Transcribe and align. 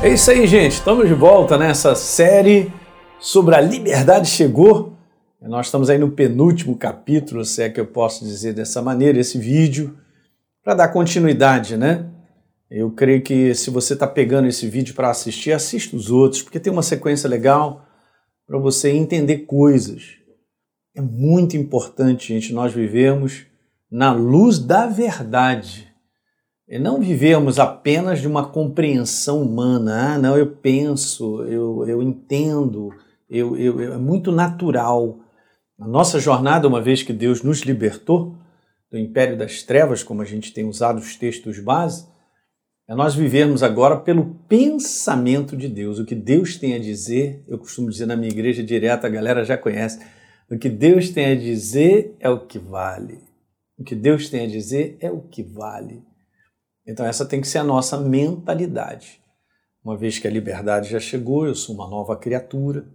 É 0.00 0.10
isso 0.12 0.30
aí, 0.30 0.46
gente. 0.46 0.74
Estamos 0.74 1.08
de 1.08 1.14
volta 1.14 1.58
nessa 1.58 1.96
série 1.96 2.72
sobre 3.18 3.56
a 3.56 3.60
liberdade 3.60 4.28
chegou. 4.28 4.96
Nós 5.42 5.66
estamos 5.66 5.90
aí 5.90 5.98
no 5.98 6.12
penúltimo 6.12 6.76
capítulo, 6.76 7.44
se 7.44 7.64
é 7.64 7.68
que 7.68 7.80
eu 7.80 7.86
posso 7.86 8.24
dizer 8.24 8.52
dessa 8.52 8.80
maneira, 8.80 9.18
esse 9.18 9.38
vídeo, 9.38 9.98
para 10.62 10.74
dar 10.74 10.88
continuidade, 10.88 11.76
né? 11.76 12.08
Eu 12.70 12.92
creio 12.92 13.22
que 13.22 13.52
se 13.56 13.70
você 13.70 13.94
está 13.94 14.06
pegando 14.06 14.46
esse 14.46 14.68
vídeo 14.68 14.94
para 14.94 15.10
assistir, 15.10 15.50
assista 15.50 15.96
os 15.96 16.12
outros, 16.12 16.42
porque 16.42 16.60
tem 16.60 16.72
uma 16.72 16.82
sequência 16.82 17.28
legal 17.28 17.84
para 18.46 18.58
você 18.58 18.90
entender 18.90 19.38
coisas. 19.38 20.16
É 20.94 21.00
muito 21.00 21.56
importante, 21.56 22.28
gente, 22.28 22.52
nós 22.52 22.72
vivemos 22.72 23.46
na 23.90 24.12
luz 24.12 24.60
da 24.60 24.86
verdade. 24.86 25.87
E 26.68 26.78
não 26.78 27.00
vivemos 27.00 27.58
apenas 27.58 28.20
de 28.20 28.28
uma 28.28 28.46
compreensão 28.46 29.42
humana. 29.42 30.14
Ah, 30.14 30.18
não, 30.18 30.36
eu 30.36 30.54
penso, 30.54 31.42
eu, 31.44 31.86
eu 31.88 32.02
entendo, 32.02 32.90
eu, 33.30 33.56
eu, 33.56 33.94
é 33.94 33.96
muito 33.96 34.30
natural. 34.30 35.18
A 35.80 35.88
nossa 35.88 36.20
jornada, 36.20 36.68
uma 36.68 36.82
vez 36.82 37.02
que 37.02 37.12
Deus 37.12 37.42
nos 37.42 37.60
libertou 37.60 38.36
do 38.90 38.98
império 38.98 39.36
das 39.36 39.62
trevas, 39.62 40.02
como 40.02 40.20
a 40.20 40.26
gente 40.26 40.52
tem 40.52 40.66
usado 40.66 40.98
os 40.98 41.16
textos 41.16 41.58
base, 41.58 42.06
é 42.86 42.94
nós 42.94 43.14
vivermos 43.14 43.62
agora 43.62 43.96
pelo 43.96 44.34
pensamento 44.46 45.56
de 45.56 45.68
Deus. 45.68 45.98
O 45.98 46.04
que 46.04 46.14
Deus 46.14 46.56
tem 46.56 46.74
a 46.74 46.78
dizer, 46.78 47.44
eu 47.48 47.58
costumo 47.58 47.88
dizer 47.88 48.04
na 48.04 48.16
minha 48.16 48.30
igreja 48.30 48.62
direta, 48.62 49.06
a 49.06 49.10
galera 49.10 49.42
já 49.42 49.56
conhece, 49.56 50.04
o 50.50 50.58
que 50.58 50.68
Deus 50.68 51.08
tem 51.10 51.26
a 51.26 51.34
dizer 51.34 52.14
é 52.20 52.28
o 52.28 52.46
que 52.46 52.58
vale. 52.58 53.20
O 53.78 53.84
que 53.84 53.94
Deus 53.94 54.28
tem 54.28 54.44
a 54.44 54.48
dizer 54.48 54.98
é 55.00 55.10
o 55.10 55.20
que 55.20 55.42
vale. 55.42 56.07
Então, 56.88 57.04
essa 57.04 57.26
tem 57.26 57.38
que 57.38 57.46
ser 57.46 57.58
a 57.58 57.64
nossa 57.64 57.98
mentalidade. 57.98 59.20
Uma 59.84 59.94
vez 59.94 60.18
que 60.18 60.26
a 60.26 60.30
liberdade 60.30 60.88
já 60.88 60.98
chegou, 60.98 61.46
eu 61.46 61.54
sou 61.54 61.74
uma 61.74 61.86
nova 61.86 62.16
criatura. 62.16 62.86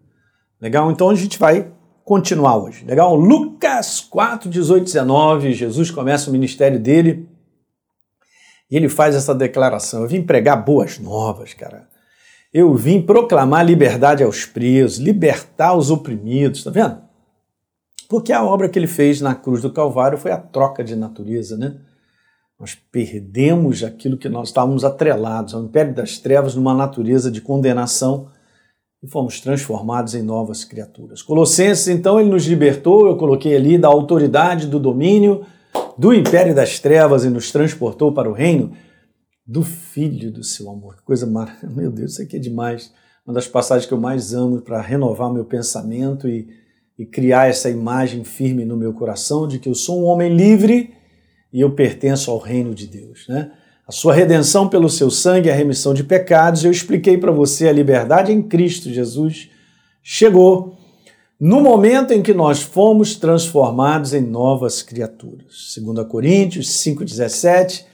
Legal? 0.60 0.92
Então, 0.92 1.12
a 1.12 1.16
gente 1.16 1.38
vai 1.38 1.72
continuar 2.04 2.58
hoje. 2.58 2.84
Legal? 2.86 3.16
Lucas 3.16 4.02
4, 4.02 4.50
18, 4.50 4.86
19. 4.86 5.54
Jesus 5.54 5.92
começa 5.92 6.28
o 6.28 6.34
ministério 6.34 6.80
dele 6.80 7.30
e 8.70 8.76
ele 8.76 8.90
faz 8.90 9.14
essa 9.14 9.36
declaração. 9.36 10.02
Eu 10.02 10.08
vim 10.08 10.24
pregar 10.24 10.66
boas 10.66 10.98
novas, 10.98 11.54
cara. 11.54 11.88
Eu 12.52 12.74
vim 12.74 13.00
proclamar 13.00 13.64
liberdade 13.64 14.24
aos 14.24 14.44
presos, 14.44 14.98
libertar 14.98 15.76
os 15.76 15.92
oprimidos, 15.92 16.64
tá 16.64 16.72
vendo? 16.72 17.00
Porque 18.10 18.34
a 18.34 18.44
obra 18.44 18.68
que 18.70 18.78
ele 18.78 18.88
fez 18.88 19.22
na 19.22 19.36
cruz 19.36 19.62
do 19.62 19.72
Calvário 19.72 20.18
foi 20.18 20.32
a 20.32 20.38
troca 20.38 20.84
de 20.84 20.96
natureza, 20.96 21.56
né? 21.58 21.80
Nós 22.60 22.76
perdemos 22.76 23.84
aquilo 23.84 24.18
que 24.18 24.30
nós 24.30 24.50
estávamos 24.50 24.84
atrelados 24.84 25.54
ao 25.54 25.64
império 25.64 25.94
das 25.94 26.18
trevas 26.18 26.56
numa 26.56 26.74
natureza 26.74 27.30
de 27.32 27.42
condenação 27.42 28.30
e 29.04 29.08
fomos 29.08 29.42
transformados 29.42 30.16
em 30.16 30.22
novas 30.22 30.64
criaturas. 30.64 31.22
Colossenses, 31.22 31.90
então, 31.90 32.20
ele 32.20 32.30
nos 32.30 32.46
libertou, 32.46 33.08
eu 33.08 33.18
coloquei 33.18 33.56
ali, 33.56 33.78
da 33.78 33.90
autoridade, 33.90 34.68
do 34.68 34.80
domínio, 34.80 35.46
do 35.98 36.14
império 36.14 36.56
das 36.56 36.80
trevas 36.80 37.26
e 37.26 37.30
nos 37.30 37.52
transportou 37.52 38.14
para 38.14 38.30
o 38.30 38.34
reino 38.34 38.72
do 39.46 39.62
Filho 39.62 40.32
do 40.32 40.44
seu 40.44 40.70
amor. 40.70 40.96
Que 40.96 41.04
coisa 41.04 41.28
maravilhosa. 41.28 41.68
Meu 41.76 41.92
Deus, 41.92 42.14
isso 42.14 42.22
aqui 42.22 42.38
é 42.38 42.40
demais. 42.40 42.94
Uma 43.26 43.34
das 43.34 43.48
passagens 43.48 43.86
que 43.86 43.94
eu 43.94 44.00
mais 44.00 44.34
amo 44.34 44.62
para 44.62 44.82
renovar 44.82 45.32
meu 45.32 45.46
pensamento 45.46 46.28
e, 46.28 46.48
e 46.98 47.06
criar 47.06 47.48
essa 47.48 47.70
imagem 47.70 48.24
firme 48.24 48.66
no 48.66 48.76
meu 48.76 48.94
coração 48.94 49.48
de 49.48 49.60
que 49.60 49.70
eu 49.70 49.76
sou 49.76 50.02
um 50.02 50.06
homem 50.06 50.36
livre 50.36 50.94
e 51.54 51.62
eu 51.62 51.72
pertenço 51.72 52.32
ao 52.32 52.40
reino 52.40 52.74
de 52.74 52.88
Deus. 52.88 53.26
Né? 53.30 53.52
A 53.88 53.92
sua 53.92 54.14
redenção 54.14 54.68
pelo 54.68 54.90
seu 54.90 55.12
sangue, 55.12 55.52
a 55.52 55.56
remissão 55.56 55.94
de 55.94 56.04
pecados, 56.04 56.66
eu 56.66 56.72
expliquei 56.72 57.18
para 57.18 57.32
você 57.32 57.70
a 57.70 57.72
liberdade 57.72 58.32
em 58.32 58.42
Cristo 58.42 58.90
Jesus 58.90 59.50
chegou 60.02 60.78
no 61.40 61.62
momento 61.62 62.12
em 62.12 62.22
que 62.22 62.34
nós 62.34 62.62
fomos 62.62 63.16
transformados 63.16 64.14
em 64.14 64.22
novas 64.22 64.82
criaturas. 64.82 65.76
2 65.78 66.08
Coríntios 66.08 66.68
5,17, 66.68 67.86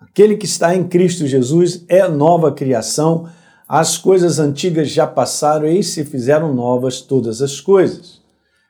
aquele 0.00 0.36
que 0.36 0.46
está 0.46 0.74
em 0.74 0.86
Cristo 0.88 1.26
Jesus 1.26 1.84
é 1.88 2.06
nova 2.08 2.52
criação, 2.52 3.28
as 3.68 3.98
coisas 3.98 4.38
antigas 4.38 4.88
já 4.90 5.06
passaram 5.06 5.66
e 5.66 5.82
se 5.82 6.04
fizeram 6.04 6.54
novas 6.54 7.00
todas 7.00 7.42
as 7.42 7.60
coisas. 7.60 8.20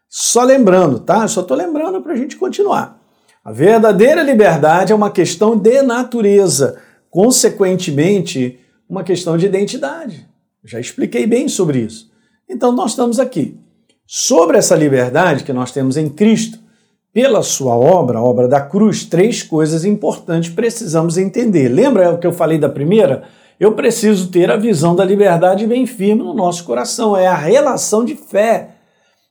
Só 0.09 0.43
lembrando, 0.43 1.01
tá? 1.01 1.27
só 1.29 1.43
estou 1.43 1.57
lembrando 1.57 2.01
para 2.01 2.13
a 2.13 2.17
gente 2.17 2.37
continuar. 2.37 2.96
A 3.47 3.53
verdadeira 3.53 4.25
liberdade 4.25 4.91
é 4.91 4.97
uma 4.97 5.09
questão 5.09 5.57
de 5.57 5.81
natureza, 5.81 6.79
consequentemente, 7.09 8.59
uma 8.91 9.05
questão 9.05 9.39
de 9.39 9.47
identidade. 9.47 10.27
Já 10.65 10.81
expliquei 10.81 11.29
bem 11.29 11.47
sobre 11.47 11.79
isso. 11.79 12.11
Então, 12.51 12.73
nós 12.73 12.91
estamos 12.91 13.21
aqui. 13.21 13.57
Sobre 14.05 14.59
essa 14.59 14.75
liberdade 14.75 15.45
que 15.45 15.53
nós 15.53 15.71
temos 15.71 15.97
em 15.97 16.09
Cristo, 16.09 16.59
pela 17.13 17.41
sua 17.41 17.77
obra, 17.77 18.19
a 18.19 18.25
obra 18.25 18.49
da 18.49 18.61
cruz, 18.61 19.05
três 19.05 19.45
coisas 19.45 19.85
importantes 19.85 20.51
precisamos 20.51 21.17
entender. 21.17 21.69
Lembra 21.69 22.15
o 22.15 22.19
que 22.19 22.27
eu 22.27 22.33
falei 22.33 22.59
da 22.59 22.69
primeira? 22.69 23.29
Eu 23.61 23.77
preciso 23.77 24.29
ter 24.29 24.51
a 24.51 24.57
visão 24.57 24.97
da 24.97 25.05
liberdade 25.05 25.69
bem 25.69 25.87
firme 25.87 26.25
no 26.25 26.35
nosso 26.35 26.65
coração. 26.65 27.17
É 27.17 27.29
a 27.29 27.37
relação 27.37 28.05
de 28.05 28.17
fé. 28.17 28.71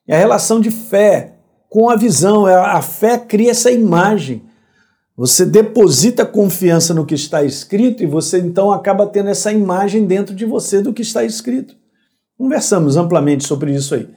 É 0.07 0.15
a 0.15 0.19
relação 0.19 0.61
de 0.61 0.71
fé 0.71 1.34
com 1.69 1.89
a 1.89 1.95
visão. 1.95 2.47
É, 2.47 2.55
a 2.55 2.81
fé 2.81 3.17
cria 3.17 3.51
essa 3.51 3.71
imagem. 3.71 4.43
Você 5.17 5.45
deposita 5.45 6.25
confiança 6.25 6.93
no 6.93 7.05
que 7.05 7.15
está 7.15 7.43
escrito 7.43 8.03
e 8.03 8.05
você 8.05 8.39
então 8.39 8.71
acaba 8.71 9.07
tendo 9.07 9.29
essa 9.29 9.51
imagem 9.51 10.05
dentro 10.05 10.35
de 10.35 10.45
você 10.45 10.81
do 10.81 10.93
que 10.93 11.01
está 11.01 11.23
escrito. 11.23 11.75
Conversamos 12.37 12.97
amplamente 12.97 13.47
sobre 13.47 13.73
isso 13.73 13.95
aí. 13.95 14.09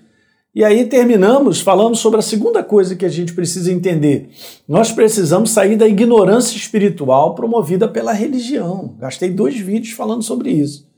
E 0.55 0.65
aí 0.65 0.87
terminamos, 0.87 1.61
falamos 1.61 2.01
sobre 2.01 2.19
a 2.19 2.23
segunda 2.23 2.65
coisa 2.65 2.97
que 2.97 3.05
a 3.05 3.09
gente 3.09 3.33
precisa 3.33 3.73
entender. 3.73 4.31
Nós 4.67 4.91
precisamos 4.91 5.51
sair 5.51 5.77
da 5.77 5.87
ignorância 5.87 6.57
espiritual 6.57 7.35
promovida 7.37 7.87
pela 7.87 8.13
religião. 8.13 8.97
Gastei 8.99 9.31
dois 9.31 9.57
vídeos 9.57 9.95
falando 9.95 10.23
sobre 10.25 10.51
isso. 10.51 10.89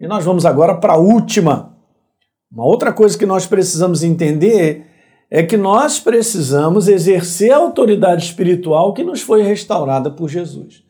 E 0.00 0.06
nós 0.06 0.24
vamos 0.24 0.46
agora 0.46 0.76
para 0.76 0.92
a 0.92 0.98
última. 0.98 1.76
Uma 2.52 2.64
outra 2.64 2.92
coisa 2.92 3.18
que 3.18 3.26
nós 3.26 3.46
precisamos 3.46 4.04
entender 4.04 4.86
é 5.30 5.42
que 5.42 5.56
nós 5.56 6.00
precisamos 6.00 6.88
exercer 6.88 7.52
a 7.52 7.58
autoridade 7.58 8.24
espiritual 8.24 8.94
que 8.94 9.04
nos 9.04 9.20
foi 9.20 9.42
restaurada 9.42 10.10
por 10.10 10.28
Jesus. 10.28 10.82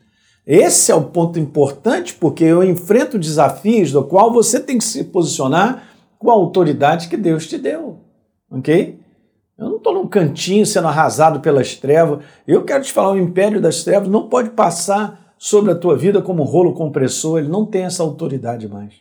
Esse 0.45 0.91
é 0.91 0.95
o 0.95 1.03
ponto 1.03 1.37
importante, 1.37 2.13
porque 2.15 2.43
eu 2.43 2.63
enfrento 2.63 3.19
desafios 3.19 3.91
do 3.91 4.03
qual 4.03 4.31
você 4.31 4.59
tem 4.59 4.77
que 4.77 4.83
se 4.83 5.03
posicionar 5.03 5.89
com 6.17 6.31
a 6.31 6.33
autoridade 6.33 7.07
que 7.07 7.17
Deus 7.17 7.47
te 7.47 7.57
deu, 7.57 7.99
ok? 8.49 8.99
Eu 9.57 9.69
não 9.69 9.77
estou 9.77 9.93
num 9.93 10.07
cantinho 10.07 10.65
sendo 10.65 10.87
arrasado 10.87 11.41
pelas 11.41 11.75
trevas. 11.75 12.23
Eu 12.47 12.63
quero 12.63 12.83
te 12.83 12.93
falar, 12.93 13.11
o 13.11 13.19
império 13.19 13.61
das 13.61 13.83
trevas 13.83 14.07
não 14.07 14.29
pode 14.29 14.51
passar 14.51 15.33
sobre 15.37 15.71
a 15.71 15.75
tua 15.75 15.97
vida 15.97 16.21
como 16.21 16.43
um 16.43 16.45
rolo 16.45 16.73
compressor. 16.73 17.39
Ele 17.39 17.49
não 17.49 17.65
tem 17.65 17.83
essa 17.83 18.01
autoridade 18.01 18.69
mais. 18.69 18.93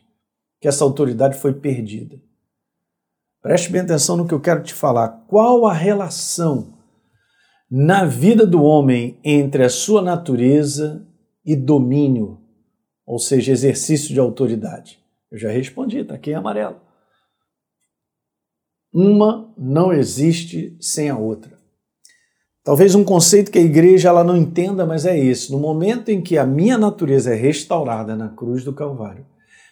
Que 0.61 0.67
essa 0.67 0.83
autoridade 0.83 1.39
foi 1.39 1.53
perdida. 1.53 2.17
Preste 3.41 3.71
bem 3.71 3.83
atenção 3.83 4.17
no 4.17 4.27
que 4.27 4.35
eu 4.35 4.41
quero 4.41 4.63
te 4.63 4.75
falar. 4.75 5.25
Qual 5.29 5.65
a 5.65 5.73
relação 5.73 6.77
na 7.71 8.05
vida 8.05 8.45
do 8.45 8.63
homem 8.63 9.21
entre 9.23 9.63
a 9.63 9.69
sua 9.69 10.03
natureza 10.03 11.07
e 11.45 11.55
domínio, 11.55 12.41
ou 13.07 13.19
seja, 13.19 13.53
exercício 13.53 14.13
de 14.13 14.19
autoridade? 14.19 14.99
Eu 15.31 15.39
já 15.39 15.51
respondi, 15.51 15.99
está 15.99 16.15
aqui 16.15 16.31
em 16.31 16.35
amarelo. 16.35 16.81
Uma 18.93 19.55
não 19.57 19.93
existe 19.93 20.77
sem 20.81 21.09
a 21.09 21.17
outra. 21.17 21.57
Talvez 22.65 22.95
um 22.95 23.05
conceito 23.05 23.53
que 23.53 23.59
a 23.59 23.63
igreja 23.63 24.09
ela 24.09 24.25
não 24.25 24.37
entenda, 24.37 24.85
mas 24.85 25.07
é 25.07 25.17
esse. 25.17 25.53
No 25.53 25.61
momento 25.61 26.09
em 26.09 26.21
que 26.21 26.37
a 26.37 26.45
minha 26.45 26.77
natureza 26.77 27.33
é 27.33 27.37
restaurada 27.37 28.17
na 28.17 28.29
cruz 28.31 28.65
do 28.65 28.75
Calvário, 28.75 29.25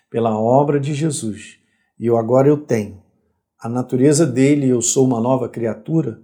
pela 0.08 0.38
obra 0.38 0.79
de 0.79 0.94
Jesus, 0.94 1.58
e 1.99 2.06
eu 2.06 2.17
agora 2.17 2.49
eu 2.49 2.56
tenho 2.56 3.06
a 3.58 3.69
natureza 3.69 4.26
dele, 4.26 4.69
eu 4.69 4.82
sou 4.82 5.06
uma 5.06 5.20
nova 5.20 5.49
criatura, 5.49 6.20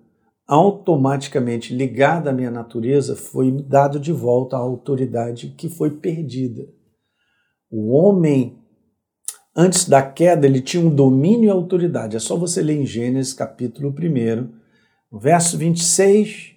automaticamente 0.46 1.74
ligada 1.74 2.30
à 2.30 2.32
minha 2.32 2.50
natureza, 2.50 3.16
foi 3.16 3.50
dado 3.50 3.98
de 3.98 4.12
volta 4.12 4.56
a 4.56 4.60
autoridade 4.60 5.54
que 5.56 5.68
foi 5.68 5.90
perdida. 5.90 6.66
O 7.70 7.92
homem, 7.92 8.58
antes 9.56 9.88
da 9.88 10.02
queda, 10.02 10.46
ele 10.46 10.60
tinha 10.60 10.84
um 10.84 10.94
domínio 10.94 11.46
e 11.46 11.50
autoridade. 11.50 12.16
É 12.16 12.20
só 12.20 12.36
você 12.36 12.60
ler 12.60 12.82
em 12.82 12.84
Gênesis 12.86 13.32
capítulo 13.32 13.88
1, 13.88 15.18
verso 15.18 15.56
26. 15.56 16.52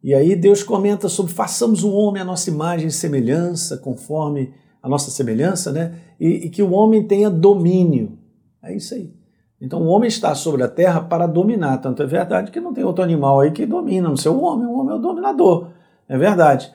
E 0.00 0.14
aí 0.14 0.36
Deus 0.36 0.62
comenta 0.62 1.08
sobre 1.08 1.32
façamos 1.32 1.82
o 1.82 1.90
homem 1.90 2.22
a 2.22 2.26
nossa 2.26 2.50
imagem 2.50 2.86
e 2.86 2.92
semelhança, 2.92 3.78
conforme 3.78 4.54
a 4.80 4.88
nossa 4.88 5.10
semelhança, 5.10 5.72
né? 5.72 5.98
E, 6.20 6.46
e 6.46 6.50
que 6.50 6.62
o 6.62 6.70
homem 6.70 7.04
tenha 7.04 7.30
domínio. 7.30 8.18
É 8.62 8.76
isso 8.76 8.94
aí. 8.94 9.23
Então 9.60 9.80
o 9.82 9.86
homem 9.86 10.08
está 10.08 10.34
sobre 10.34 10.62
a 10.62 10.68
terra 10.68 11.00
para 11.00 11.26
dominar. 11.26 11.78
Tanto 11.78 12.02
é 12.02 12.06
verdade 12.06 12.50
que 12.50 12.60
não 12.60 12.74
tem 12.74 12.84
outro 12.84 13.04
animal 13.04 13.40
aí 13.40 13.50
que 13.50 13.64
domina, 13.64 14.08
não 14.08 14.16
sei 14.16 14.30
o 14.30 14.40
homem, 14.40 14.66
o 14.66 14.78
homem 14.78 14.94
é 14.94 14.98
o 14.98 15.02
dominador. 15.02 15.68
É 16.08 16.18
verdade. 16.18 16.72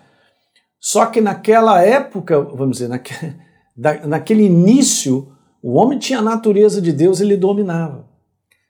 Só 0.80 1.06
que 1.06 1.22
naquela 1.22 1.82
época, 1.82 2.42
vamos 2.42 2.78
dizer, 2.78 2.88
naque, 2.88 3.14
Da, 3.80 4.06
naquele 4.06 4.44
início, 4.44 5.32
o 5.64 5.76
homem 5.76 5.98
tinha 5.98 6.20
a 6.20 6.22
natureza 6.22 6.82
de 6.82 6.92
Deus, 6.92 7.22
ele 7.22 7.38
dominava. 7.38 8.06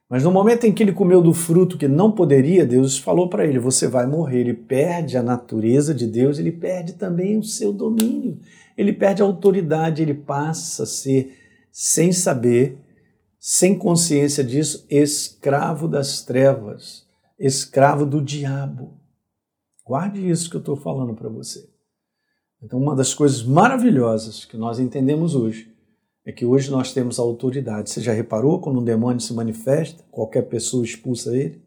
Mas 0.08 0.24
no 0.24 0.30
momento 0.30 0.66
em 0.66 0.72
que 0.72 0.84
ele 0.84 0.92
comeu 0.92 1.20
do 1.20 1.34
fruto 1.34 1.80
que 1.80 1.88
não 1.88 2.12
poderia, 2.12 2.64
Deus 2.64 3.00
falou 3.00 3.28
para 3.28 3.44
ele: 3.44 3.58
Você 3.58 3.88
vai 3.88 4.06
morrer. 4.06 4.42
Ele 4.42 4.54
perde 4.54 5.18
a 5.18 5.24
natureza 5.24 5.96
de 5.96 6.06
Deus, 6.06 6.38
ele 6.38 6.52
perde 6.52 6.94
também 6.94 7.40
o 7.40 7.44
seu 7.44 7.74
domínio, 7.74 8.38
ele 8.78 8.94
perde 8.94 9.24
a 9.24 9.26
autoridade, 9.26 10.04
ele 10.04 10.14
passa 10.14 10.84
a 10.84 10.86
ser, 10.86 11.36
sem 11.72 12.12
saber, 12.12 12.78
sem 13.40 13.78
consciência 13.78 14.44
disso, 14.44 14.86
escravo 14.90 15.88
das 15.88 16.22
trevas, 16.22 17.08
escravo 17.40 18.06
do 18.06 18.22
diabo. 18.22 19.00
Guarde 19.86 20.30
isso 20.30 20.50
que 20.50 20.58
eu 20.58 20.60
estou 20.60 20.76
falando 20.76 21.16
para 21.16 21.30
você. 21.30 21.68
Então, 22.62 22.78
uma 22.78 22.96
das 22.96 23.14
coisas 23.14 23.42
maravilhosas 23.42 24.44
que 24.44 24.58
nós 24.58 24.80
entendemos 24.80 25.34
hoje 25.34 25.74
é 26.26 26.32
que 26.32 26.46
hoje 26.46 26.70
nós 26.70 26.94
temos 26.94 27.18
autoridade. 27.18 27.90
Você 27.90 28.02
já 28.02 28.12
reparou 28.12 28.60
quando 28.60 28.82
um 28.82 28.84
demônio 28.84 29.22
se 29.22 29.34
manifesta, 29.34 30.04
qualquer 30.12 30.44
pessoa 30.44 30.84
expulsa 30.84 31.36
ele? 31.36 31.62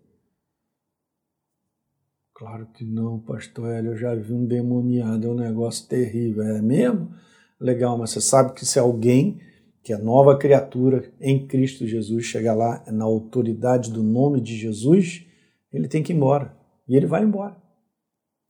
Claro 2.34 2.66
que 2.66 2.84
não, 2.84 3.18
pastor 3.18 3.70
Hélio, 3.70 3.92
eu 3.92 3.96
já 3.96 4.14
vi 4.14 4.34
um 4.34 4.44
demoniado, 4.44 5.26
é 5.26 5.30
um 5.30 5.34
negócio 5.34 5.86
terrível, 5.86 6.42
é 6.42 6.60
mesmo? 6.60 7.14
Legal, 7.58 7.96
mas 7.96 8.10
você 8.10 8.20
sabe 8.20 8.52
que 8.52 8.66
se 8.66 8.78
alguém 8.78 9.40
que 9.82 9.92
é 9.92 9.98
nova 9.98 10.36
criatura 10.38 11.12
em 11.20 11.46
Cristo 11.46 11.86
Jesus 11.86 12.24
chegar 12.24 12.54
lá 12.54 12.84
na 12.86 13.04
autoridade 13.04 13.90
do 13.90 14.02
nome 14.02 14.40
de 14.40 14.56
Jesus, 14.56 15.24
ele 15.72 15.88
tem 15.88 16.02
que 16.02 16.12
ir 16.12 16.16
embora. 16.16 16.56
E 16.88 16.96
ele 16.96 17.06
vai 17.06 17.22
embora. 17.22 17.56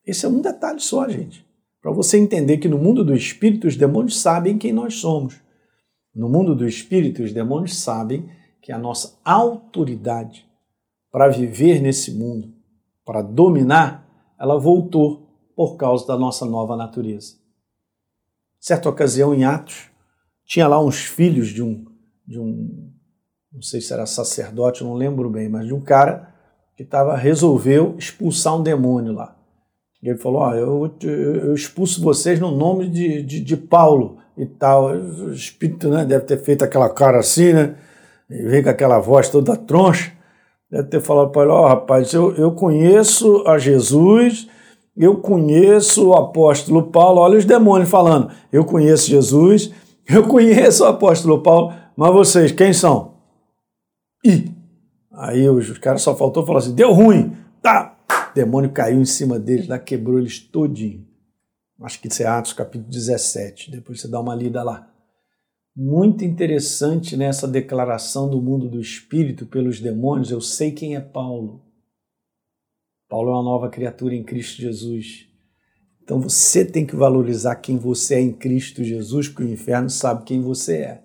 Esse 0.04 0.26
é 0.26 0.28
um 0.28 0.40
detalhe 0.40 0.80
só, 0.80 1.08
gente. 1.08 1.46
Para 1.80 1.92
você 1.92 2.18
entender 2.18 2.58
que 2.58 2.68
no 2.68 2.78
mundo 2.78 3.04
do 3.04 3.14
espírito 3.14 3.66
os 3.66 3.76
demônios 3.76 4.20
sabem 4.20 4.58
quem 4.58 4.72
nós 4.72 4.96
somos. 4.96 5.40
No 6.14 6.28
mundo 6.28 6.54
do 6.54 6.66
espírito, 6.66 7.22
os 7.22 7.32
demônios 7.32 7.78
sabem 7.78 8.28
que 8.60 8.70
a 8.70 8.78
nossa 8.78 9.18
autoridade 9.24 10.46
para 11.12 11.28
viver 11.28 11.80
nesse 11.80 12.10
mundo, 12.12 12.52
para 13.04 13.20
dominar, 13.20 14.08
ela 14.38 14.58
voltou 14.58 15.28
por 15.54 15.76
causa 15.76 16.06
da 16.06 16.16
nossa 16.16 16.46
nova 16.46 16.74
natureza. 16.74 17.36
Certa 18.58 18.88
ocasião, 18.88 19.34
em 19.34 19.44
Atos, 19.44 19.90
tinha 20.44 20.68
lá 20.68 20.82
uns 20.82 21.04
filhos 21.04 21.48
de 21.48 21.62
um, 21.62 21.84
de 22.26 22.38
um 22.38 22.92
não 23.52 23.60
sei 23.60 23.80
se 23.80 23.92
era 23.92 24.06
sacerdote, 24.06 24.82
não 24.82 24.94
lembro 24.94 25.28
bem, 25.28 25.48
mas 25.48 25.66
de 25.66 25.74
um 25.74 25.80
cara 25.80 26.32
que 26.76 26.84
tava, 26.84 27.16
resolveu 27.16 27.94
expulsar 27.98 28.56
um 28.56 28.62
demônio 28.62 29.12
lá. 29.12 29.36
E 30.02 30.08
ele 30.08 30.18
falou: 30.18 30.42
oh, 30.42 30.54
eu, 30.54 30.90
eu, 31.02 31.54
expulso 31.54 32.02
vocês 32.02 32.40
no 32.40 32.50
nome 32.50 32.88
de, 32.88 33.22
de, 33.22 33.40
de 33.40 33.56
Paulo 33.56 34.18
e 34.36 34.46
tal. 34.46 34.90
O 34.90 35.32
espírito 35.32 35.88
né, 35.88 36.04
deve 36.04 36.24
ter 36.24 36.38
feito 36.38 36.64
aquela 36.64 36.88
cara 36.88 37.20
assim, 37.20 37.52
né? 37.52 37.76
E 38.28 38.42
vem 38.48 38.62
com 38.62 38.70
aquela 38.70 38.98
voz 38.98 39.28
toda 39.28 39.56
troncha. 39.56 40.12
Deve 40.70 40.88
ter 40.88 41.00
falado 41.00 41.30
para 41.30 41.42
ele: 41.42 41.52
Ó, 41.52 41.62
oh, 41.62 41.68
rapaz, 41.68 42.12
eu, 42.12 42.34
eu 42.34 42.52
conheço 42.52 43.46
a 43.46 43.58
Jesus, 43.58 44.48
eu 44.96 45.16
conheço 45.16 46.08
o 46.08 46.14
apóstolo 46.14 46.84
Paulo. 46.84 47.20
Olha 47.20 47.38
os 47.38 47.44
demônios 47.44 47.90
falando: 47.90 48.30
Eu 48.50 48.64
conheço 48.64 49.08
Jesus, 49.08 49.72
eu 50.08 50.26
conheço 50.26 50.84
o 50.84 50.86
apóstolo 50.86 51.42
Paulo, 51.42 51.74
mas 51.96 52.12
vocês, 52.12 52.52
quem 52.52 52.72
são? 52.72 53.14
Ih! 54.24 54.52
Aí 55.12 55.48
os 55.48 55.78
caras 55.78 56.02
só 56.02 56.16
faltou 56.16 56.46
falar 56.46 56.60
assim: 56.60 56.74
Deu 56.74 56.92
ruim, 56.92 57.36
tá? 57.60 57.98
O 58.30 58.34
demônio 58.34 58.72
caiu 58.72 59.00
em 59.00 59.04
cima 59.04 59.38
deles, 59.38 59.68
lá 59.68 59.78
quebrou 59.78 60.18
eles 60.18 60.38
todinho. 60.38 61.06
Acho 61.82 62.00
que 62.00 62.08
isso 62.08 62.22
é 62.22 62.26
Atos 62.26 62.52
capítulo 62.52 62.90
17, 62.90 63.70
depois 63.70 64.00
você 64.00 64.08
dá 64.08 64.20
uma 64.20 64.34
lida 64.34 64.62
lá. 64.62 64.88
Muito 65.74 66.24
interessante 66.24 67.16
nessa 67.16 67.48
declaração 67.48 68.28
do 68.28 68.40
mundo 68.40 68.68
do 68.68 68.78
espírito 68.80 69.46
pelos 69.46 69.80
demônios. 69.80 70.30
Eu 70.30 70.40
sei 70.40 70.70
quem 70.70 70.94
é 70.94 71.00
Paulo. 71.00 71.62
Paulo 73.08 73.30
é 73.30 73.32
uma 73.32 73.42
nova 73.42 73.68
criatura 73.68 74.14
em 74.14 74.22
Cristo 74.22 74.60
Jesus. 74.60 75.31
Então 76.12 76.20
você 76.20 76.62
tem 76.62 76.84
que 76.84 76.94
valorizar 76.94 77.56
quem 77.56 77.78
você 77.78 78.16
é 78.16 78.20
em 78.20 78.34
Cristo 78.34 78.84
Jesus, 78.84 79.28
porque 79.28 79.44
o 79.44 79.48
inferno 79.50 79.88
sabe 79.88 80.24
quem 80.24 80.42
você 80.42 80.76
é. 80.76 81.04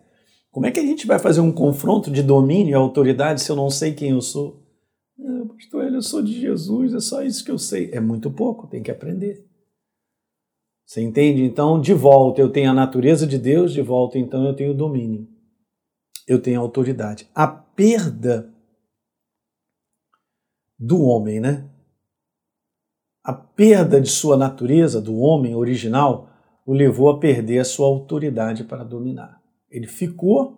Como 0.51 0.65
é 0.65 0.71
que 0.71 0.81
a 0.81 0.85
gente 0.85 1.07
vai 1.07 1.17
fazer 1.17 1.39
um 1.39 1.49
confronto 1.49 2.11
de 2.11 2.21
domínio 2.21 2.71
e 2.71 2.73
autoridade 2.73 3.39
se 3.41 3.49
eu 3.49 3.55
não 3.55 3.69
sei 3.69 3.93
quem 3.93 4.09
eu 4.09 4.19
sou? 4.19 4.61
Não, 5.17 5.47
pastor, 5.47 5.85
eu 5.85 6.01
sou 6.01 6.21
de 6.21 6.37
Jesus, 6.37 6.93
é 6.93 6.99
só 6.99 7.23
isso 7.23 7.45
que 7.45 7.49
eu 7.49 7.57
sei. 7.57 7.89
É 7.93 8.01
muito 8.01 8.29
pouco, 8.29 8.67
tem 8.67 8.83
que 8.83 8.91
aprender. 8.91 9.47
Você 10.85 11.01
entende? 11.01 11.41
Então, 11.41 11.79
de 11.79 11.93
volta 11.93 12.41
eu 12.41 12.49
tenho 12.49 12.69
a 12.69 12.73
natureza 12.73 13.25
de 13.25 13.37
Deus, 13.37 13.71
de 13.71 13.81
volta 13.81 14.19
então 14.19 14.45
eu 14.45 14.53
tenho 14.53 14.73
domínio. 14.73 15.25
Eu 16.27 16.41
tenho 16.41 16.59
autoridade. 16.59 17.29
A 17.33 17.47
perda 17.47 18.53
do 20.77 21.01
homem, 21.01 21.39
né? 21.39 21.69
A 23.27 23.33
perda 23.33 23.99
de 23.99 24.09
sua 24.09 24.37
natureza, 24.37 25.01
do 25.01 25.17
homem 25.17 25.53
original, 25.53 26.29
o 26.65 26.71
levou 26.71 27.09
a 27.09 27.19
perder 27.19 27.59
a 27.59 27.65
sua 27.65 27.85
autoridade 27.85 28.63
para 28.63 28.85
dominar. 28.85 29.41
Ele 29.69 29.85
ficou 29.85 30.57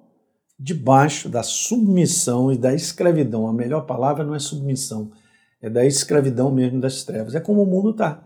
debaixo 0.60 1.27
da 1.30 1.42
submissão 1.42 2.51
e 2.51 2.57
da 2.60 2.71
escravidão. 2.71 3.48
A 3.48 3.54
melhor 3.54 3.88
palavra 3.88 4.24
não 4.24 4.36
é 4.36 4.39
submissão, 4.39 5.12
é 5.60 5.68
da 5.68 5.83
escravidão 5.83 6.51
mesmo 6.51 6.80
das 6.80 7.04
trevas. 7.04 7.33
É 7.33 7.39
como 7.39 7.63
o 7.63 7.66
mundo 7.66 7.89
está. 7.89 8.24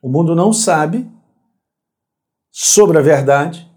O 0.00 0.08
mundo 0.08 0.32
não 0.32 0.52
sabe 0.52 1.10
sobre 2.52 2.98
a 2.98 3.02
verdade, 3.02 3.68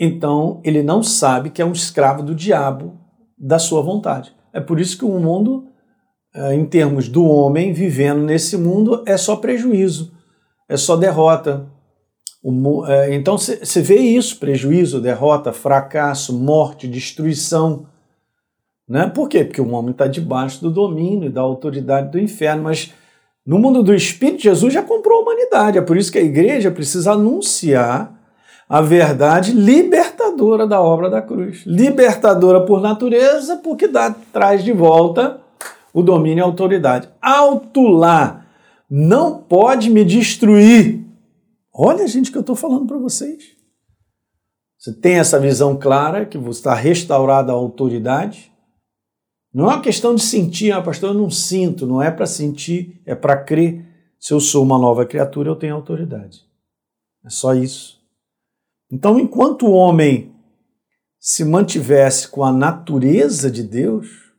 então 0.00 0.58
ele 0.64 0.82
não 0.82 1.02
sabe 1.02 1.50
que 1.50 1.60
é 1.60 1.66
um 1.66 1.72
escravo 1.72 2.22
do 2.22 2.34
diabo, 2.34 2.98
da 3.36 3.58
sua 3.58 3.82
vontade. 3.82 4.34
É 4.54 4.60
por 4.60 4.80
isso 4.80 4.96
que 4.96 5.04
o 5.04 5.20
mundo, 5.20 5.68
em 6.34 6.64
termos 6.64 7.08
do 7.08 7.24
homem 7.24 7.72
vivendo 7.72 8.22
nesse 8.22 8.56
mundo, 8.56 9.02
é 9.06 9.16
só 9.16 9.36
prejuízo, 9.36 10.12
é 10.68 10.76
só 10.76 10.96
derrota. 10.96 11.66
Eh, 12.88 13.14
então 13.14 13.36
você 13.36 13.82
vê 13.82 13.96
isso: 13.96 14.38
prejuízo, 14.38 15.00
derrota, 15.00 15.52
fracasso, 15.52 16.32
morte, 16.32 16.88
destruição. 16.88 17.86
Né? 18.88 19.06
Por 19.08 19.28
quê? 19.28 19.44
Porque 19.44 19.60
o 19.60 19.70
homem 19.70 19.92
está 19.92 20.06
debaixo 20.06 20.60
do 20.60 20.70
domínio 20.70 21.28
e 21.28 21.32
da 21.32 21.40
autoridade 21.40 22.10
do 22.10 22.18
inferno, 22.18 22.64
mas 22.64 22.92
no 23.46 23.58
mundo 23.58 23.82
do 23.82 23.94
Espírito, 23.94 24.42
Jesus 24.42 24.72
já 24.72 24.82
comprou 24.82 25.18
a 25.18 25.22
humanidade. 25.22 25.78
É 25.78 25.82
por 25.82 25.96
isso 25.96 26.12
que 26.12 26.18
a 26.18 26.22
igreja 26.22 26.70
precisa 26.70 27.12
anunciar 27.12 28.20
a 28.68 28.80
verdade 28.80 29.52
libertadora 29.52 30.66
da 30.66 30.80
obra 30.80 31.10
da 31.10 31.20
cruz. 31.20 31.62
Libertadora 31.66 32.64
por 32.64 32.80
natureza, 32.80 33.56
porque 33.56 33.86
dá, 33.86 34.14
traz 34.32 34.64
de 34.64 34.72
volta 34.72 35.40
o 35.92 36.02
domínio 36.02 36.42
e 36.42 36.42
a 36.42 36.46
autoridade. 36.46 37.08
Alto 37.20 37.82
lá, 37.82 38.46
não 38.88 39.42
pode 39.42 39.90
me 39.90 40.04
destruir. 40.04 41.04
Olha, 41.72 42.06
gente, 42.06 42.30
que 42.30 42.36
eu 42.36 42.42
estou 42.42 42.56
falando 42.56 42.86
para 42.86 42.98
vocês. 42.98 43.56
Você 44.78 44.92
tem 44.92 45.14
essa 45.14 45.38
visão 45.38 45.76
clara 45.76 46.26
que 46.26 46.36
você 46.36 46.58
está 46.58 46.74
restaurada 46.74 47.52
a 47.52 47.54
autoridade, 47.54 48.52
não 49.54 49.70
é 49.70 49.74
uma 49.74 49.82
questão 49.82 50.14
de 50.14 50.22
sentir, 50.22 50.72
ah, 50.72 50.80
pastor, 50.80 51.10
eu 51.10 51.18
não 51.18 51.30
sinto, 51.30 51.86
não 51.86 52.00
é 52.00 52.10
para 52.10 52.26
sentir, 52.26 53.02
é 53.04 53.14
para 53.14 53.36
crer. 53.36 53.86
Se 54.18 54.32
eu 54.32 54.40
sou 54.40 54.62
uma 54.62 54.78
nova 54.78 55.04
criatura, 55.04 55.50
eu 55.50 55.56
tenho 55.56 55.74
autoridade. 55.74 56.40
É 57.24 57.28
só 57.28 57.54
isso. 57.54 58.00
Então, 58.90 59.18
enquanto 59.18 59.66
o 59.66 59.72
homem 59.72 60.34
se 61.18 61.44
mantivesse 61.44 62.28
com 62.28 62.42
a 62.42 62.52
natureza 62.52 63.50
de 63.50 63.62
Deus, 63.62 64.31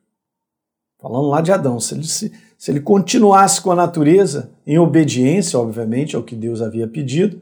falando 1.03 1.27
lá 1.27 1.41
de 1.41 1.51
Adão, 1.51 1.81
se 1.81 1.95
ele, 1.95 2.05
se, 2.05 2.31
se 2.57 2.72
ele 2.72 2.79
continuasse 2.79 3.62
com 3.62 3.69
a 3.69 3.75
natureza, 3.75 4.50
em 4.65 4.79
obediência, 4.79 5.60
obviamente, 5.60 6.15
ao 6.15 6.24
que 6.24 6.33
Deus 6.33 6.62
havia 6.62 6.88
pedido, 6.88 7.41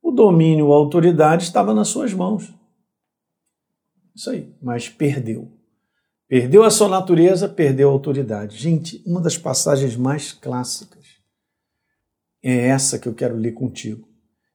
o 0.00 0.12
domínio, 0.12 0.72
a 0.72 0.76
autoridade 0.76 1.42
estava 1.42 1.74
nas 1.74 1.88
suas 1.88 2.14
mãos. 2.14 2.54
Isso 4.14 4.30
aí, 4.30 4.54
mas 4.62 4.88
perdeu. 4.88 5.50
Perdeu 6.28 6.62
a 6.62 6.70
sua 6.70 6.88
natureza, 6.88 7.48
perdeu 7.48 7.88
a 7.88 7.92
autoridade. 7.92 8.56
Gente, 8.56 9.02
uma 9.04 9.20
das 9.20 9.36
passagens 9.36 9.96
mais 9.96 10.30
clássicas 10.30 11.04
é 12.40 12.68
essa 12.68 13.00
que 13.00 13.08
eu 13.08 13.14
quero 13.14 13.34
ler 13.34 13.52
contigo. 13.52 14.08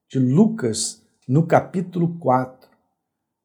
De 0.09 0.19
Lucas, 0.19 1.01
no 1.27 1.45
capítulo 1.45 2.17
4, 2.17 2.69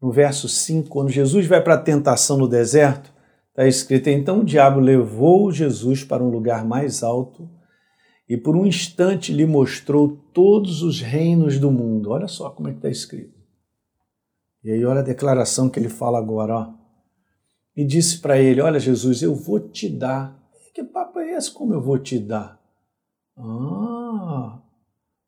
no 0.01 0.13
verso 0.13 0.49
5, 0.49 0.89
quando 0.89 1.11
Jesus 1.11 1.45
vai 1.47 1.61
para 1.61 1.75
a 1.75 1.83
tentação 1.83 2.39
no 2.39 2.47
deserto, 2.47 3.12
está 3.53 3.67
escrito: 3.67 4.11
Então 4.11 4.41
o 4.41 4.45
diabo 4.45 4.81
levou 4.81 5.51
Jesus 5.51 6.05
para 6.05 6.23
um 6.23 6.29
lugar 6.29 6.65
mais 6.65 7.03
alto 7.03 7.49
e 8.29 8.37
por 8.37 8.57
um 8.57 8.67
instante 8.67 9.33
lhe 9.33 9.47
mostrou 9.47 10.17
todos 10.35 10.83
os 10.83 11.01
reinos 11.01 11.59
do 11.59 11.71
mundo. 11.71 12.11
Olha 12.11 12.29
só 12.29 12.51
como 12.51 12.69
é 12.69 12.73
que 12.73 12.79
está 12.79 12.91
escrito. 12.91 13.41
E 14.65 14.71
aí, 14.71 14.85
olha 14.85 15.01
a 15.01 15.05
declaração 15.05 15.69
que 15.69 15.79
ele 15.79 15.89
fala 15.89 16.19
agora, 16.19 16.55
ó 16.55 16.83
e 17.77 17.85
disse 17.85 18.19
para 18.19 18.39
ele: 18.39 18.61
Olha, 18.61 18.79
Jesus, 18.79 19.23
eu 19.23 19.35
vou 19.35 19.59
te 19.61 19.89
dar. 19.89 20.39
Que 20.75 20.83
papo 20.83 21.19
é 21.19 21.35
esse? 21.37 21.51
Como 21.51 21.75
eu 21.75 21.81
vou 21.81 21.99
te 21.99 22.19
dar? 22.19 22.59
Ah, 23.37 24.59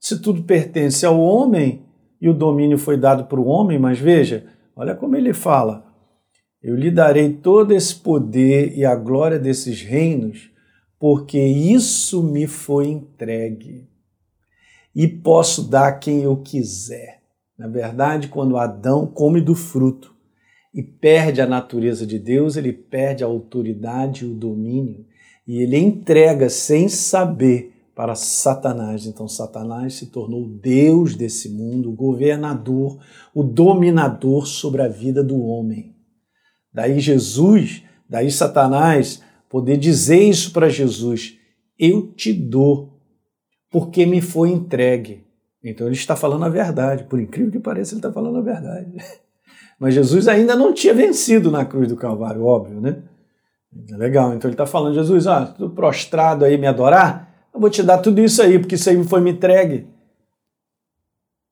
se 0.00 0.20
tudo 0.20 0.42
pertence 0.42 1.04
ao 1.04 1.20
homem 1.20 1.84
e 2.20 2.28
o 2.28 2.34
domínio 2.34 2.78
foi 2.78 2.96
dado 2.96 3.24
para 3.26 3.40
o 3.40 3.46
homem, 3.46 3.78
mas 3.78 3.98
veja, 3.98 4.46
olha 4.76 4.94
como 4.94 5.16
ele 5.16 5.32
fala: 5.32 5.93
Eu 6.64 6.74
lhe 6.76 6.90
darei 6.90 7.30
todo 7.30 7.72
esse 7.74 7.94
poder 7.94 8.74
e 8.74 8.86
a 8.86 8.96
glória 8.96 9.38
desses 9.38 9.82
reinos, 9.82 10.50
porque 10.98 11.38
isso 11.38 12.22
me 12.22 12.46
foi 12.46 12.88
entregue. 12.88 13.86
E 14.96 15.06
posso 15.06 15.68
dar 15.68 15.92
quem 16.00 16.22
eu 16.22 16.38
quiser. 16.38 17.20
Na 17.58 17.68
verdade, 17.68 18.28
quando 18.28 18.56
Adão 18.56 19.06
come 19.06 19.42
do 19.42 19.54
fruto 19.54 20.14
e 20.72 20.82
perde 20.82 21.42
a 21.42 21.46
natureza 21.46 22.06
de 22.06 22.18
Deus, 22.18 22.56
ele 22.56 22.72
perde 22.72 23.22
a 23.22 23.26
autoridade 23.26 24.24
e 24.24 24.28
o 24.28 24.34
domínio 24.34 25.04
e 25.46 25.58
ele 25.58 25.76
entrega 25.76 26.48
sem 26.48 26.88
saber 26.88 27.74
para 27.94 28.14
Satanás. 28.14 29.04
Então, 29.04 29.28
Satanás 29.28 29.96
se 29.96 30.06
tornou 30.06 30.44
o 30.44 30.48
Deus 30.48 31.14
desse 31.14 31.50
mundo, 31.50 31.90
o 31.90 31.94
governador, 31.94 32.98
o 33.34 33.42
dominador 33.42 34.46
sobre 34.46 34.80
a 34.80 34.88
vida 34.88 35.22
do 35.22 35.38
homem. 35.42 35.93
Daí 36.74 36.98
Jesus, 36.98 37.84
daí 38.10 38.30
Satanás 38.32 39.22
poder 39.48 39.76
dizer 39.76 40.18
isso 40.18 40.52
para 40.52 40.68
Jesus: 40.68 41.38
Eu 41.78 42.08
te 42.08 42.32
dou, 42.32 42.98
porque 43.70 44.04
me 44.04 44.20
foi 44.20 44.50
entregue. 44.50 45.24
Então 45.62 45.86
ele 45.86 45.94
está 45.94 46.16
falando 46.16 46.44
a 46.44 46.48
verdade, 46.48 47.04
por 47.04 47.20
incrível 47.20 47.52
que 47.52 47.60
pareça, 47.60 47.94
ele 47.94 48.00
está 48.00 48.12
falando 48.12 48.38
a 48.38 48.42
verdade. 48.42 48.92
Mas 49.78 49.94
Jesus 49.94 50.26
ainda 50.26 50.56
não 50.56 50.72
tinha 50.72 50.92
vencido 50.92 51.50
na 51.50 51.64
cruz 51.64 51.88
do 51.88 51.96
Calvário, 51.96 52.44
óbvio, 52.44 52.80
né? 52.80 53.02
Legal, 53.90 54.34
então 54.34 54.48
ele 54.48 54.54
está 54.54 54.66
falando, 54.66 54.94
Jesus, 54.94 55.26
ah, 55.26 55.46
tu 55.46 55.70
prostrado 55.70 56.44
aí 56.44 56.56
me 56.56 56.66
adorar, 56.66 57.48
eu 57.52 57.58
vou 57.58 57.68
te 57.68 57.82
dar 57.82 57.98
tudo 57.98 58.20
isso 58.20 58.40
aí, 58.40 58.58
porque 58.58 58.76
isso 58.76 58.88
aí 58.88 59.02
foi 59.04 59.20
me 59.20 59.32
entregue. 59.32 59.88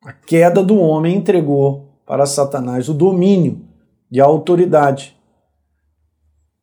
A 0.05 0.12
queda 0.12 0.62
do 0.62 0.76
homem 0.79 1.17
entregou 1.17 1.88
para 2.07 2.26
Satanás 2.26 2.88
o 2.88 2.95
domínio 2.95 3.72
e 4.12 4.21
a 4.21 4.25
autoridade. 4.25 5.16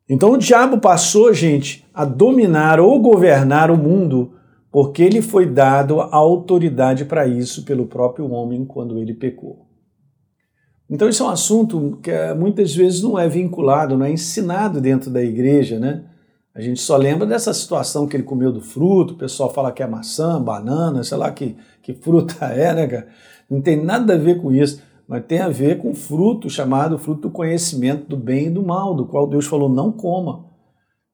Então 0.08 0.32
o 0.32 0.38
diabo 0.38 0.80
passou, 0.80 1.34
gente, 1.34 1.86
a 1.94 2.06
dominar 2.06 2.80
ou 2.80 3.00
governar 3.00 3.72
o 3.72 3.78
mundo, 3.78 4.34
porque 4.72 5.02
ele 5.02 5.22
foi 5.22 5.48
dado 5.48 6.00
a 6.00 6.16
autoridade 6.16 7.06
para 7.06 7.28
isso 7.28 7.66
pelo 7.66 7.88
próprio 7.88 8.30
homem 8.32 8.64
quando 8.64 9.00
ele 9.00 9.16
pecou. 9.16 9.68
Então, 10.90 11.08
isso 11.08 11.22
é 11.22 11.26
um 11.28 11.30
assunto 11.30 12.00
que 12.02 12.10
eh, 12.10 12.34
muitas 12.34 12.76
vezes 12.76 13.04
não 13.04 13.18
é 13.18 13.30
vinculado, 13.30 13.96
não 13.96 14.06
é 14.06 14.12
ensinado 14.12 14.82
dentro 14.82 15.12
da 15.12 15.22
igreja, 15.22 15.78
né? 15.78 16.04
A 16.54 16.62
gente 16.62 16.82
só 16.82 16.98
lembra 16.98 17.28
dessa 17.28 17.54
situação 17.54 18.08
que 18.08 18.18
ele 18.18 18.24
comeu 18.24 18.52
do 18.52 18.60
fruto, 18.60 19.14
o 19.14 19.18
pessoal 19.18 19.54
fala 19.54 19.72
que 19.72 19.84
é 19.84 19.88
maçã, 19.88 20.42
banana, 20.42 21.04
sei 21.04 21.18
lá 21.18 21.32
que, 21.32 21.56
que 21.84 21.94
fruta 21.94 22.46
é, 22.52 22.74
né, 22.74 22.88
cara? 22.88 23.08
Não 23.48 23.62
tem 23.62 23.84
nada 23.84 24.16
a 24.16 24.18
ver 24.18 24.42
com 24.42 24.52
isso, 24.52 24.82
mas 25.10 25.26
tem 25.26 25.40
a 25.40 25.50
ver 25.50 25.80
com 25.80 25.90
o 25.90 25.96
fruto 25.96 26.50
chamado 26.50 26.98
fruto 26.98 27.22
do 27.22 27.32
conhecimento 27.32 28.08
do 28.08 28.16
bem 28.16 28.48
e 28.48 28.52
do 28.52 28.64
mal, 28.64 28.96
do 28.96 29.06
qual 29.06 29.28
Deus 29.28 29.46
falou: 29.46 29.68
não 29.68 29.92
coma. 29.92 30.48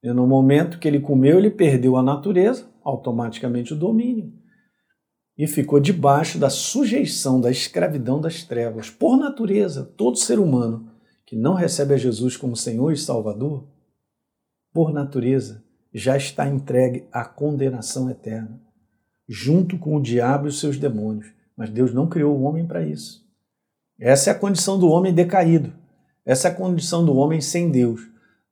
E 0.03 0.13
no 0.13 0.27
momento 0.27 0.77
que 0.77 0.87
ele 0.87 0.99
comeu, 0.99 1.39
ele 1.39 1.49
perdeu 1.49 1.97
a 1.97 2.03
natureza, 2.03 2.67
automaticamente 2.83 3.73
o 3.73 3.77
domínio 3.77 4.31
e 5.37 5.47
ficou 5.47 5.79
debaixo 5.79 6.39
da 6.39 6.49
sujeição, 6.49 7.41
da 7.41 7.51
escravidão 7.51 8.21
das 8.21 8.43
trevas. 8.43 8.89
Por 8.89 9.17
natureza, 9.17 9.83
todo 9.83 10.17
ser 10.17 10.39
humano 10.39 10.91
que 11.25 11.35
não 11.35 11.53
recebe 11.53 11.93
a 11.93 11.97
Jesus 11.97 12.37
como 12.37 12.55
Senhor 12.55 12.91
e 12.91 12.97
Salvador, 12.97 13.67
por 14.71 14.93
natureza, 14.93 15.63
já 15.93 16.15
está 16.15 16.47
entregue 16.47 17.07
à 17.11 17.25
condenação 17.25 18.09
eterna, 18.09 18.61
junto 19.27 19.77
com 19.77 19.95
o 19.95 20.01
diabo 20.01 20.45
e 20.45 20.49
os 20.49 20.59
seus 20.59 20.77
demônios. 20.77 21.33
Mas 21.57 21.69
Deus 21.69 21.93
não 21.93 22.07
criou 22.07 22.37
o 22.37 22.43
homem 22.43 22.67
para 22.67 22.85
isso. 22.85 23.24
Essa 23.99 24.29
é 24.29 24.33
a 24.33 24.39
condição 24.39 24.77
do 24.77 24.89
homem 24.89 25.13
decaído. 25.13 25.73
Essa 26.25 26.47
é 26.47 26.51
a 26.51 26.55
condição 26.55 27.05
do 27.05 27.15
homem 27.15 27.39
sem 27.39 27.71
Deus, 27.71 28.01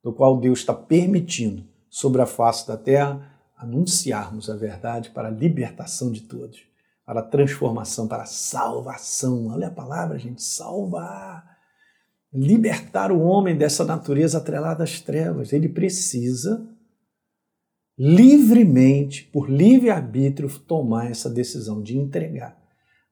do 0.02 0.12
qual 0.12 0.38
Deus 0.38 0.60
está 0.60 0.72
permitindo, 0.72 1.64
sobre 1.88 2.22
a 2.22 2.26
face 2.26 2.66
da 2.66 2.76
terra, 2.76 3.30
anunciarmos 3.56 4.50
a 4.50 4.56
verdade 4.56 5.10
para 5.10 5.28
a 5.28 5.30
libertação 5.30 6.10
de 6.10 6.22
todos 6.22 6.74
para 7.04 7.20
a 7.20 7.24
transformação, 7.24 8.08
para 8.08 8.22
a 8.22 8.26
salvação. 8.26 9.48
Olha 9.48 9.68
a 9.68 9.70
palavra, 9.70 10.18
gente, 10.18 10.42
salvar. 10.42 11.54
Libertar 12.32 13.12
o 13.12 13.20
homem 13.20 13.56
dessa 13.56 13.84
natureza 13.84 14.38
atrelada 14.38 14.82
às 14.82 15.00
trevas. 15.00 15.52
Ele 15.52 15.68
precisa 15.68 16.66
livremente, 17.96 19.24
por 19.24 19.48
livre-arbítrio, 19.48 20.48
tomar 20.60 21.10
essa 21.10 21.30
decisão 21.30 21.80
de 21.80 21.96
entregar 21.96 22.58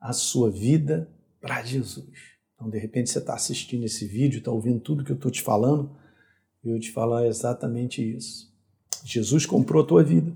a 0.00 0.12
sua 0.12 0.50
vida 0.50 1.08
para 1.42 1.62
Jesus. 1.62 2.08
Então, 2.54 2.70
de 2.70 2.78
repente, 2.78 3.10
você 3.10 3.18
está 3.18 3.34
assistindo 3.34 3.84
esse 3.84 4.06
vídeo, 4.06 4.38
está 4.38 4.52
ouvindo 4.52 4.80
tudo 4.80 5.04
que 5.04 5.10
eu 5.10 5.16
estou 5.16 5.30
te 5.30 5.42
falando, 5.42 5.90
e 6.64 6.70
eu 6.70 6.78
te 6.78 6.92
falar 6.92 7.26
exatamente 7.26 8.00
isso. 8.16 8.50
Jesus 9.04 9.44
comprou 9.44 9.82
a 9.82 9.86
tua 9.86 10.04
vida. 10.04 10.32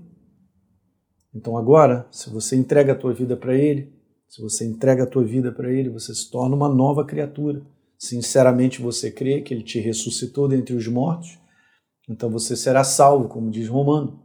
Então 1.33 1.55
agora, 1.55 2.05
se 2.11 2.29
você 2.29 2.55
entrega 2.57 2.91
a 2.91 2.95
tua 2.95 3.13
vida 3.13 3.37
para 3.37 3.55
Ele, 3.55 3.93
se 4.27 4.41
você 4.41 4.65
entrega 4.65 5.03
a 5.03 5.07
tua 5.07 5.23
vida 5.23 5.51
para 5.51 5.71
Ele, 5.71 5.89
você 5.89 6.13
se 6.13 6.29
torna 6.29 6.55
uma 6.55 6.67
nova 6.67 7.05
criatura. 7.05 7.61
Sinceramente 7.97 8.81
você 8.81 9.09
crê 9.09 9.41
que 9.41 9.53
Ele 9.53 9.63
te 9.63 9.79
ressuscitou 9.79 10.49
dentre 10.49 10.75
os 10.75 10.87
mortos, 10.87 11.39
então 12.09 12.29
você 12.29 12.55
será 12.57 12.83
salvo, 12.83 13.29
como 13.29 13.49
diz 13.49 13.67
Romano. 13.69 14.19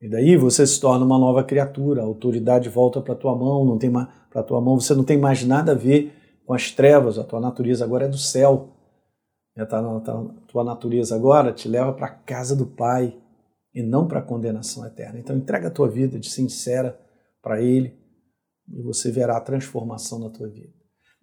E 0.00 0.08
daí 0.08 0.36
você 0.36 0.66
se 0.66 0.80
torna 0.80 1.04
uma 1.04 1.18
nova 1.18 1.44
criatura, 1.44 2.02
a 2.02 2.04
autoridade 2.04 2.68
volta 2.68 3.00
para 3.00 3.14
tua 3.14 3.36
mão, 3.36 3.64
não 3.64 3.78
tem 3.78 3.90
para 4.30 4.42
tua 4.42 4.60
mão, 4.60 4.78
você 4.78 4.94
não 4.94 5.04
tem 5.04 5.18
mais 5.18 5.44
nada 5.44 5.72
a 5.72 5.74
ver 5.74 6.14
com 6.46 6.54
as 6.54 6.70
trevas, 6.70 7.18
a 7.18 7.24
tua 7.24 7.40
natureza 7.40 7.84
agora 7.84 8.06
é 8.06 8.08
do 8.08 8.18
céu. 8.18 8.76
A 9.56 9.66
tua 10.46 10.64
natureza 10.64 11.14
agora 11.14 11.52
te 11.52 11.68
leva 11.68 11.92
para 11.92 12.06
a 12.06 12.14
casa 12.14 12.56
do 12.56 12.66
Pai 12.66 13.14
e 13.74 13.82
não 13.82 14.06
para 14.06 14.20
a 14.20 14.22
condenação 14.22 14.86
eterna. 14.86 15.18
Então 15.18 15.36
entrega 15.36 15.68
a 15.68 15.70
tua 15.70 15.88
vida 15.88 16.18
de 16.18 16.30
sincera 16.30 16.98
para 17.42 17.60
Ele 17.60 17.94
e 18.72 18.80
você 18.82 19.10
verá 19.10 19.36
a 19.36 19.40
transformação 19.40 20.18
na 20.18 20.30
tua 20.30 20.48
vida. 20.48 20.72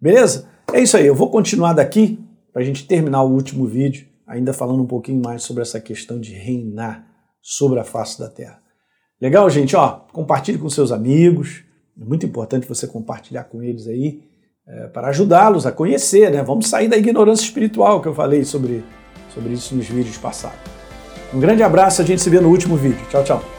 Beleza? 0.00 0.48
É 0.72 0.80
isso 0.80 0.96
aí. 0.96 1.06
Eu 1.06 1.14
vou 1.14 1.30
continuar 1.30 1.72
daqui 1.72 2.24
para 2.52 2.62
a 2.62 2.64
gente 2.64 2.86
terminar 2.86 3.22
o 3.22 3.32
último 3.32 3.66
vídeo, 3.66 4.06
ainda 4.26 4.52
falando 4.52 4.82
um 4.82 4.86
pouquinho 4.86 5.22
mais 5.22 5.42
sobre 5.42 5.62
essa 5.62 5.80
questão 5.80 6.20
de 6.20 6.32
reinar 6.32 7.06
sobre 7.40 7.80
a 7.80 7.84
face 7.84 8.18
da 8.18 8.28
terra. 8.28 8.62
Legal, 9.20 9.48
gente? 9.50 9.74
Ó, 9.74 10.00
compartilhe 10.12 10.58
com 10.58 10.70
seus 10.70 10.92
amigos. 10.92 11.64
É 12.00 12.04
muito 12.04 12.24
importante 12.24 12.68
você 12.68 12.86
compartilhar 12.86 13.44
com 13.44 13.62
eles 13.62 13.86
aí 13.86 14.22
é, 14.66 14.86
para 14.88 15.08
ajudá-los 15.08 15.66
a 15.66 15.72
conhecer, 15.72 16.30
né? 16.30 16.42
Vamos 16.42 16.68
sair 16.68 16.88
da 16.88 16.96
ignorância 16.96 17.44
espiritual 17.44 18.00
que 18.00 18.08
eu 18.08 18.14
falei 18.14 18.44
sobre, 18.44 18.84
sobre 19.34 19.52
isso 19.52 19.74
nos 19.74 19.88
vídeos 19.88 20.16
passados. 20.16 20.58
Um 21.32 21.40
grande 21.40 21.62
abraço, 21.62 22.00
a 22.00 22.04
gente 22.04 22.22
se 22.22 22.30
vê 22.30 22.40
no 22.40 22.48
último 22.48 22.76
vídeo. 22.76 23.04
Tchau, 23.10 23.24
tchau. 23.24 23.57